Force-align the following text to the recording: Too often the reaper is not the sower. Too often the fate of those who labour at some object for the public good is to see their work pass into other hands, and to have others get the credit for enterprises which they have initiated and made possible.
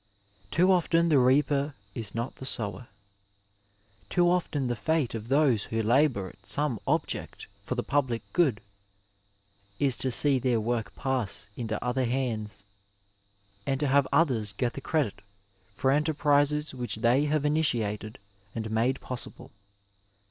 Too 0.49 0.71
often 0.71 1.09
the 1.09 1.19
reaper 1.19 1.75
is 1.93 2.15
not 2.15 2.37
the 2.37 2.45
sower. 2.47 2.87
Too 4.09 4.27
often 4.27 4.65
the 4.65 4.75
fate 4.75 5.13
of 5.13 5.27
those 5.27 5.65
who 5.65 5.83
labour 5.83 6.29
at 6.29 6.47
some 6.47 6.79
object 6.87 7.45
for 7.61 7.75
the 7.75 7.83
public 7.83 8.23
good 8.33 8.61
is 9.77 9.95
to 9.97 10.09
see 10.09 10.39
their 10.39 10.59
work 10.59 10.95
pass 10.95 11.49
into 11.55 11.77
other 11.85 12.05
hands, 12.05 12.63
and 13.67 13.79
to 13.79 13.85
have 13.85 14.07
others 14.11 14.53
get 14.53 14.73
the 14.73 14.81
credit 14.81 15.21
for 15.75 15.91
enterprises 15.91 16.73
which 16.73 16.95
they 16.95 17.25
have 17.25 17.45
initiated 17.45 18.17
and 18.55 18.71
made 18.71 19.01
possible. 19.01 19.51